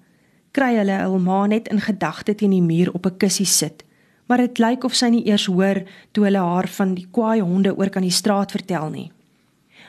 kry 0.52 0.76
hulle 0.76 1.00
hul 1.02 1.18
ma 1.18 1.46
net 1.46 1.68
in 1.68 1.80
gedagte 1.80 2.34
teen 2.34 2.50
die 2.50 2.62
muur 2.62 2.92
op 2.92 3.06
'n 3.06 3.16
kussie 3.16 3.46
sit, 3.46 3.84
maar 4.26 4.38
dit 4.38 4.58
lyk 4.58 4.84
of 4.84 4.94
sy 4.94 5.08
nie 5.08 5.26
eers 5.26 5.46
hoor 5.46 5.82
toe 6.12 6.24
hulle 6.24 6.38
haar 6.38 6.68
van 6.68 6.94
die 6.94 7.06
kwaai 7.10 7.40
honde 7.40 7.76
oor 7.76 7.88
kan 7.88 8.02
die 8.02 8.10
straat 8.10 8.50
vertel 8.50 8.90
nie. 8.90 9.10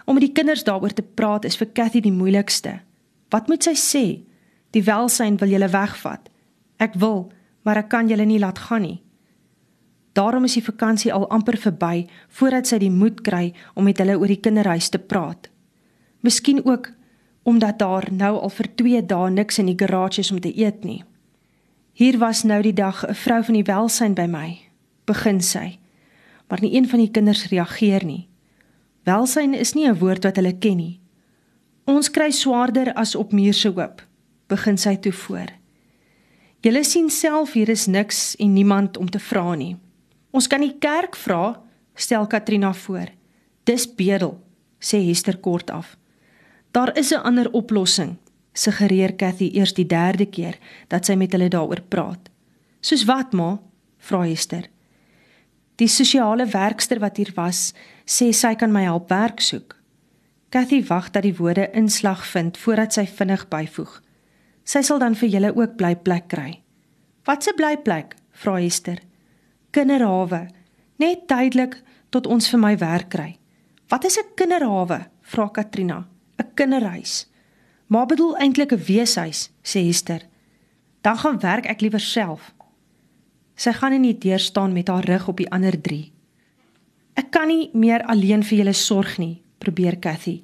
Om 0.08 0.16
met 0.16 0.24
die 0.24 0.32
kinders 0.32 0.64
daaroor 0.64 0.94
te 0.96 1.04
praat 1.04 1.46
is 1.46 1.58
vir 1.60 1.68
Cathy 1.76 2.00
die 2.00 2.16
moeilikste. 2.16 2.78
Wat 3.30 3.50
moet 3.52 3.66
sy 3.68 3.74
sê? 3.76 4.06
Die 4.72 4.84
welsyn 4.88 5.36
wil 5.42 5.52
julle 5.52 5.68
wegvat. 5.68 6.30
Ek 6.80 6.96
wil, 7.02 7.26
maar 7.68 7.82
ek 7.82 7.90
kan 7.92 8.08
julle 8.08 8.24
nie 8.24 8.40
laat 8.40 8.62
gaan 8.70 8.86
nie. 8.88 9.02
Daarom 10.16 10.48
is 10.48 10.56
die 10.56 10.64
vakansie 10.64 11.12
al 11.14 11.28
amper 11.30 11.60
verby 11.60 12.08
voordat 12.40 12.70
sy 12.70 12.80
die 12.82 12.94
moed 12.94 13.20
kry 13.28 13.52
om 13.76 13.86
met 13.86 14.00
hulle 14.02 14.16
oor 14.16 14.32
die 14.32 14.40
kinderhuis 14.40 14.88
te 14.90 15.02
praat. 15.02 15.52
Miskien 16.24 16.64
ook 16.64 16.94
omdat 17.48 17.80
daar 17.80 18.08
nou 18.12 18.34
al 18.40 18.52
vir 18.52 18.68
2 18.80 19.04
dae 19.12 19.30
niks 19.32 19.60
in 19.60 19.70
die 19.70 19.78
garage 19.78 20.24
is 20.24 20.32
om 20.32 20.40
te 20.40 20.52
eet 20.56 20.88
nie. 20.88 21.04
Hier 22.00 22.18
was 22.20 22.44
nou 22.44 22.62
die 22.62 22.74
dag 22.74 23.04
'n 23.04 23.14
vrou 23.14 23.44
van 23.44 23.54
die 23.54 23.68
welsyn 23.68 24.14
by 24.14 24.26
my, 24.26 24.58
begin 25.06 25.42
sy. 25.42 25.80
Maar 26.50 26.62
nie 26.62 26.76
een 26.76 26.88
van 26.88 27.00
die 27.00 27.12
kinders 27.12 27.48
reageer 27.48 28.06
nie. 28.06 28.28
Welsyn 29.08 29.54
is 29.54 29.74
nie 29.74 29.88
'n 29.88 30.00
woord 30.00 30.24
wat 30.24 30.36
hulle 30.36 30.58
ken 30.60 30.78
nie. 30.78 31.00
Ons 31.86 32.10
kry 32.12 32.32
swaarder 32.32 32.94
as 32.94 33.16
op 33.16 33.32
muur 33.32 33.54
se 33.54 33.70
hoop, 33.70 34.02
begin 34.48 34.78
sy 34.78 34.96
toe 34.96 35.12
voor. 35.12 35.48
Julle 36.62 36.84
sien 36.84 37.10
self 37.10 37.54
hier 37.54 37.70
is 37.70 37.86
niks 37.86 38.36
en 38.36 38.54
niemand 38.54 38.98
om 38.98 39.10
te 39.10 39.20
vra 39.20 39.56
nie. 39.56 39.78
Ons 40.32 40.48
kan 40.48 40.62
die 40.62 40.76
kerk 40.80 41.16
vra, 41.16 41.62
stel 41.96 42.28
Katrina 42.28 42.74
voor. 42.74 43.08
Dis 43.64 43.96
bedel, 43.96 44.42
sê 44.80 45.00
Hester 45.08 45.38
kort 45.38 45.70
af. 45.70 45.98
Daar 46.72 46.98
is 46.98 47.12
'n 47.12 47.24
ander 47.24 47.52
oplossing, 47.52 48.18
suggereer 48.54 49.16
Cathy 49.16 49.52
eers 49.54 49.74
die 49.74 49.88
derde 49.88 50.26
keer 50.26 50.58
dat 50.88 51.06
sy 51.06 51.16
met 51.16 51.32
hulle 51.32 51.50
daaroor 51.50 51.82
praat. 51.88 52.30
Soos 52.82 53.06
wat, 53.06 53.34
ma? 53.34 53.60
vra 53.98 54.22
Hester. 54.22 54.70
Die 55.78 55.88
sosiale 55.88 56.48
werkster 56.50 57.00
wat 57.00 57.18
hier 57.18 57.32
was, 57.36 57.74
sê 58.06 58.32
sy 58.34 58.56
kan 58.58 58.72
my 58.74 58.82
help 58.88 59.12
werk 59.14 59.42
soek. 59.46 59.76
Cathy 60.50 60.80
wag 60.88 61.12
dat 61.14 61.26
die 61.28 61.36
woorde 61.38 61.68
inslag 61.78 62.24
vind 62.26 62.58
voordat 62.58 62.96
sy 62.96 63.06
vinnig 63.06 63.44
byvoeg. 63.52 63.92
Sy 64.66 64.82
sal 64.82 65.00
dan 65.04 65.16
vir 65.16 65.30
julle 65.30 65.52
ook 65.54 65.76
bly 65.78 65.94
plek 65.96 66.28
kry. 66.34 66.64
Wat 67.28 67.46
'n 67.48 67.56
bly 67.56 67.78
plek? 67.78 68.16
vra 68.32 68.60
Esther. 68.60 69.00
Kinderhawe. 69.72 70.48
Net 70.98 71.28
tydelik 71.28 71.84
tot 72.10 72.28
ons 72.28 72.50
vir 72.50 72.60
my 72.60 72.78
werk 72.78 73.10
kry. 73.10 73.38
Wat 73.90 74.06
is 74.06 74.18
'n 74.18 74.34
kinderhawe? 74.36 75.06
vra 75.22 75.50
Katrina. 75.50 76.08
'n 76.40 76.54
Kinderhuis. 76.56 77.28
Maar 77.88 78.06
bedoel 78.06 78.38
eintlik 78.38 78.72
'n 78.72 78.84
weeshuis, 78.88 79.52
sê 79.64 79.88
Esther. 79.88 80.22
Dan 81.02 81.18
gaan 81.18 81.40
werk 81.40 81.66
ek 81.66 81.82
liewer 81.82 82.00
self. 82.00 82.54
Sy 83.58 83.74
gaan 83.74 83.96
in 83.98 84.06
die 84.06 84.18
deur 84.18 84.40
staan 84.40 84.74
met 84.74 84.88
haar 84.88 85.06
rug 85.10 85.28
op 85.28 85.42
die 85.42 85.50
ander 85.50 85.76
3. 85.82 86.12
Ek 87.18 87.32
kan 87.34 87.50
nie 87.50 87.70
meer 87.74 88.06
alleen 88.06 88.44
vir 88.46 88.60
julle 88.62 88.74
sorg 88.78 89.18
nie, 89.18 89.42
probeer 89.58 89.98
Cathy. 89.98 90.44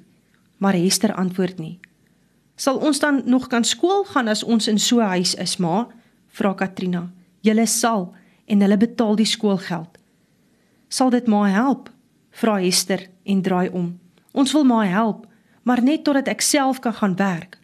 Maar 0.58 0.74
Hester 0.74 1.14
antwoord 1.14 1.60
nie. 1.62 1.78
Sal 2.58 2.80
ons 2.82 2.98
dan 2.98 3.22
nog 3.30 3.46
kan 3.50 3.64
skool 3.64 4.02
gaan 4.10 4.28
as 4.28 4.42
ons 4.42 4.68
in 4.68 4.78
so 4.78 4.98
'n 4.98 5.14
huis 5.14 5.34
is, 5.34 5.56
ma? 5.58 5.86
vra 6.28 6.54
Katrina. 6.54 7.12
Julle 7.40 7.66
sal 7.66 8.14
en 8.46 8.60
hulle 8.60 8.76
betaal 8.76 9.16
die 9.16 9.26
skoolgeld. 9.26 9.98
Sal 10.88 11.10
dit 11.10 11.26
ma 11.26 11.46
help? 11.46 11.90
vra 12.30 12.58
Hester 12.58 13.08
en 13.24 13.42
draai 13.42 13.68
om. 13.68 14.00
Ons 14.32 14.52
wil 14.52 14.64
ma 14.64 14.84
help, 14.84 15.26
maar 15.62 15.82
net 15.82 16.04
totdat 16.04 16.28
ek 16.28 16.40
self 16.40 16.80
kan 16.80 16.92
gaan 16.92 17.16
werk. 17.16 17.58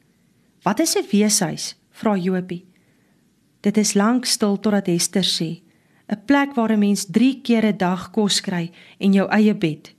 Wat 0.62 0.80
is 0.80 0.96
'n 0.96 1.06
weeshuis? 1.10 1.76
vra 1.90 2.16
Jopie. 2.16 2.69
Dit 3.60 3.76
is 3.76 3.94
lank 3.94 4.24
stil 4.24 4.56
totdat 4.60 4.86
Hester 4.86 5.24
sê: 5.24 5.60
'n 6.08 6.24
plek 6.24 6.54
waar 6.54 6.72
'n 6.72 6.78
mens 6.78 7.06
3 7.06 7.40
keer 7.42 7.64
'n 7.66 7.76
dag 7.76 8.10
kos 8.10 8.40
kry 8.40 8.70
en 8.98 9.12
jou 9.12 9.28
eie 9.28 9.54
bed. 9.54 9.94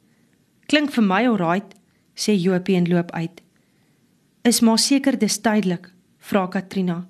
Klink 0.66 0.92
vir 0.92 1.04
my 1.04 1.28
alright, 1.28 1.76
sê 2.16 2.34
Jopie 2.34 2.76
en 2.76 2.88
loop 2.88 3.12
uit. 3.12 3.42
Is 4.44 4.60
maar 4.60 4.80
seker 4.80 5.18
dis 5.18 5.38
tydelik, 5.38 5.94
vra 6.18 6.48
Katrina. 6.48 7.08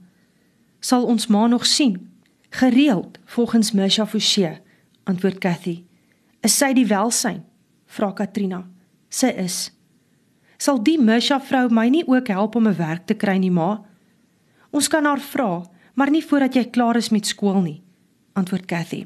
Sal 0.80 1.06
ons 1.06 1.28
ma 1.28 1.48
nog 1.48 1.66
sien? 1.66 2.10
Gereeld, 2.50 3.20
volgens 3.26 3.72
Misha 3.72 4.06
Fouché, 4.06 4.62
antwoord 5.04 5.38
Cathy. 5.38 5.84
Is 6.44 6.58
sy 6.58 6.74
die 6.74 6.88
welsyn? 6.88 7.44
vra 7.86 8.12
Katrina. 8.14 8.66
Sy 9.10 9.28
is. 9.28 9.72
Sal 10.58 10.84
die 10.84 10.98
Misha 10.98 11.40
vrou 11.40 11.70
my 11.70 11.88
nie 11.90 12.04
ook 12.08 12.28
help 12.28 12.56
om 12.56 12.68
'n 12.68 12.76
werk 12.78 13.06
te 13.06 13.14
kry 13.14 13.38
nie, 13.38 13.52
ma? 13.52 13.84
Ons 14.72 14.88
kan 14.88 15.06
haar 15.06 15.20
vra, 15.20 15.64
maar 15.94 16.10
nie 16.10 16.26
voordat 16.26 16.56
jy 16.56 16.70
klaar 16.70 16.96
is 16.96 17.10
met 17.10 17.26
skool 17.26 17.62
nie 17.62 17.82
antwoord 18.34 18.66
Cathy. 18.66 19.06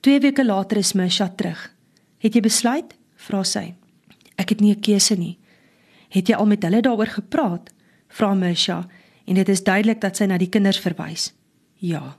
2 0.00 0.20
weke 0.20 0.44
later 0.44 0.76
is 0.76 0.92
Misha 0.92 1.28
terug. 1.28 1.70
Het 2.18 2.34
jy 2.34 2.42
besluit? 2.42 2.96
vra 3.22 3.44
sy. 3.46 3.74
Ek 4.34 4.50
het 4.50 4.60
nie 4.60 4.74
'n 4.74 4.80
keuse 4.80 5.14
nie. 5.14 5.38
Het 6.08 6.28
jy 6.28 6.34
al 6.34 6.46
met 6.46 6.62
hulle 6.62 6.80
daaroor 6.80 7.06
gepraat? 7.06 7.70
vra 8.08 8.34
Misha 8.34 8.88
en 9.24 9.34
dit 9.34 9.48
is 9.48 9.62
duidelik 9.62 10.00
dat 10.00 10.16
sy 10.16 10.24
na 10.24 10.38
die 10.38 10.48
kinders 10.48 10.80
verwys. 10.80 11.32
Ja. 11.74 12.16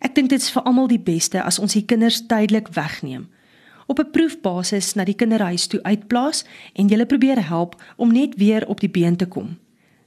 Ek 0.00 0.14
dink 0.14 0.28
dit 0.28 0.40
is 0.40 0.50
vir 0.50 0.62
almal 0.62 0.86
die 0.88 0.98
beste 0.98 1.42
as 1.42 1.58
ons 1.58 1.72
die 1.72 1.84
kinders 1.84 2.26
tydelik 2.26 2.68
wegneem. 2.68 3.28
Op 3.86 3.98
'n 3.98 4.10
proefbasis 4.10 4.94
na 4.94 5.04
die 5.04 5.14
kinderhuis 5.14 5.66
toe 5.66 5.82
uitplaas 5.82 6.44
en 6.74 6.88
julle 6.88 7.06
probeer 7.06 7.48
help 7.48 7.82
om 7.96 8.12
net 8.12 8.34
weer 8.36 8.66
op 8.66 8.80
die 8.80 8.90
been 8.90 9.16
te 9.16 9.26
kom. 9.26 9.58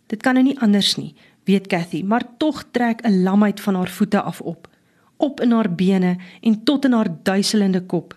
Dit 0.07 0.21
kan 0.21 0.33
nou 0.33 0.43
nie 0.43 0.59
anders 0.59 0.95
nie, 0.95 1.15
weet 1.43 1.67
Cathy, 1.67 2.03
maar 2.03 2.37
tog 2.37 2.63
trek 2.71 3.01
'n 3.01 3.23
lamheid 3.23 3.61
van 3.61 3.75
haar 3.75 3.89
voete 3.89 4.21
af 4.21 4.41
op 4.41 4.69
op 5.21 5.41
in 5.41 5.51
haar 5.51 5.75
bene 5.75 6.17
en 6.41 6.63
tot 6.63 6.85
in 6.85 6.91
haar 6.91 7.09
duiselende 7.23 7.85
kop. 7.85 8.15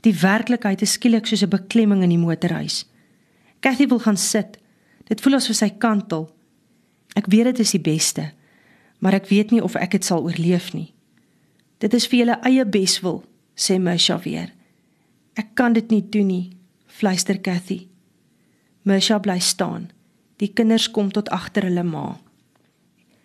Die 0.00 0.14
werklikheid 0.14 0.82
is 0.82 0.92
skielik 0.92 1.26
soos 1.26 1.42
'n 1.42 1.48
beklemming 1.48 2.02
in 2.02 2.08
die 2.14 2.18
motorhuis. 2.18 2.86
Cathy 3.60 3.86
wil 3.86 3.98
gaan 3.98 4.16
sit. 4.16 4.58
Dit 5.04 5.20
voel 5.20 5.34
asof 5.34 5.56
sy 5.56 5.70
kantel. 5.70 6.34
Ek 7.12 7.26
weet 7.26 7.44
dit 7.44 7.58
is 7.58 7.70
die 7.70 7.80
beste, 7.80 8.32
maar 8.98 9.12
ek 9.12 9.28
weet 9.28 9.50
nie 9.50 9.62
of 9.62 9.74
ek 9.74 9.90
dit 9.90 10.04
sal 10.04 10.22
oorleef 10.22 10.72
nie. 10.72 10.94
Dit 11.78 11.94
is 11.94 12.06
vir 12.06 12.18
julle 12.18 12.38
eie 12.42 12.64
beswil, 12.64 13.24
sê 13.54 13.78
Misha 13.78 14.18
weer. 14.18 14.52
Ek 15.34 15.54
kan 15.54 15.72
dit 15.72 15.90
nie 15.90 16.08
doen 16.08 16.26
nie, 16.26 16.50
fluister 16.86 17.40
Cathy. 17.40 17.88
Misha 18.82 19.18
bly 19.18 19.38
staan. 19.38 19.90
Die 20.36 20.52
kinders 20.52 20.90
kom 20.90 21.10
tot 21.10 21.28
agter 21.28 21.62
hulle 21.62 21.82
ma. 21.82 22.20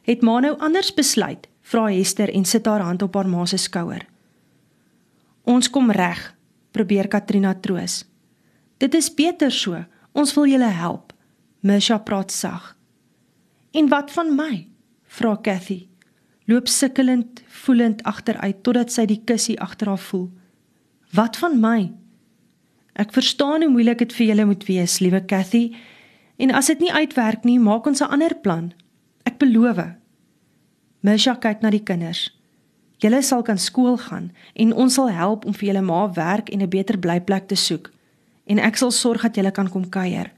Het 0.04 0.22
ma 0.22 0.40
nou 0.40 0.58
anders 0.60 0.94
besluit? 0.94 1.48
vra 1.64 1.88
Hester 1.88 2.30
en 2.30 2.46
sit 2.46 2.66
haar 2.66 2.84
hand 2.84 3.02
op 3.02 3.16
haar 3.16 3.28
ma 3.28 3.46
se 3.46 3.58
skouer. 3.58 4.04
Ons 5.44 5.70
kom 5.70 5.92
reg, 5.92 6.36
probeer 6.72 7.08
Katrina 7.08 7.54
troos. 7.54 8.04
Dit 8.78 8.94
is 8.94 9.14
beter 9.14 9.52
so. 9.52 9.80
Ons 10.12 10.34
wil 10.36 10.52
julle 10.52 10.70
help. 10.76 11.14
Misha 11.64 11.98
praat 11.98 12.32
sag. 12.32 12.74
En 13.72 13.88
wat 13.90 14.12
van 14.12 14.36
my? 14.36 14.68
vra 15.08 15.38
Cathy. 15.42 15.88
Loop 16.46 16.68
sukkelend, 16.68 17.42
voelend 17.64 18.04
agteruit 18.04 18.64
totdat 18.64 18.92
sy 18.92 19.06
die 19.08 19.22
kussie 19.26 19.56
agter 19.62 19.88
haar 19.94 20.02
voel. 20.10 20.28
Wat 21.16 21.38
van 21.40 21.60
my? 21.62 21.92
Ek 23.00 23.14
verstaan 23.16 23.64
hoe 23.64 23.72
moeilik 23.72 24.04
dit 24.04 24.14
vir 24.14 24.28
julle 24.34 24.46
moet 24.46 24.66
wees, 24.68 25.00
liewe 25.00 25.24
Cathy. 25.26 25.70
En 26.38 26.52
as 26.52 26.68
dit 26.70 26.84
nie 26.84 26.92
uitwerk 26.94 27.48
nie, 27.48 27.60
maak 27.60 27.88
ons 27.88 28.02
'n 28.02 28.12
ander 28.12 28.36
plan. 28.36 28.74
Ek 29.24 29.38
beloof. 29.40 29.80
Misha 31.02 31.36
kyk 31.36 31.62
na 31.62 31.70
die 31.70 31.84
kinders. 31.84 32.30
Julle 33.04 33.22
sal 33.22 33.44
kan 33.44 33.60
skool 33.60 33.98
gaan 33.98 34.32
en 34.56 34.74
ons 34.74 34.94
sal 34.94 35.10
help 35.12 35.46
om 35.46 35.54
vir 35.54 35.72
julle 35.72 35.82
ma 35.84 36.06
werk 36.16 36.50
en 36.50 36.62
'n 36.62 36.70
beter 36.70 36.98
blyplek 36.98 37.48
te 37.48 37.56
soek. 37.56 37.92
En 38.48 38.60
ek 38.60 38.78
sal 38.78 38.92
sorg 38.92 39.22
dat 39.22 39.36
julle 39.36 39.52
kan 39.52 39.70
kom 39.70 39.90
kuier. 39.90 40.32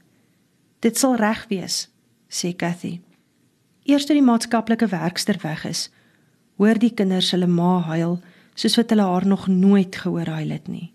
Dit 0.80 0.98
sal 0.98 1.16
reg 1.16 1.46
wees, 1.48 1.88
sê 2.28 2.56
Cathy. 2.56 3.00
Eers 3.84 4.06
toe 4.06 4.14
die 4.14 4.22
maatskaplike 4.22 4.86
werkster 4.86 5.38
weg 5.42 5.64
is, 5.64 5.90
hoor 6.56 6.78
die 6.78 6.90
kinders 6.90 7.30
hulle 7.30 7.46
ma 7.46 7.80
huil 7.80 8.20
soos 8.54 8.76
wat 8.76 8.90
hulle 8.90 9.02
haar 9.02 9.26
nog 9.26 9.46
nooit 9.46 9.96
gehoor 9.96 10.26
huil 10.26 10.50
het 10.50 10.68
nie. 10.68 10.92